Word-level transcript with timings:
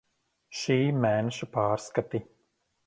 Šī 0.61 0.77
mēneša 1.03 1.51
pārskati. 1.59 2.25